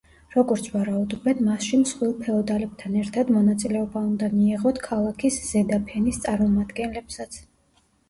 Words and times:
როგორც 0.35 0.69
ვარაუდობენ, 0.75 1.43
მასში 1.49 1.79
მსხვილ 1.81 2.15
ფეოდალებთან 2.23 2.97
ერთად 3.03 3.31
მონაწილეობა 3.37 4.05
უნდა 4.09 4.33
მიეღოთ 4.41 4.83
ქალაქის 4.91 5.41
ზედაფენის 5.55 6.23
წარმომადგენლებსაც. 6.29 7.43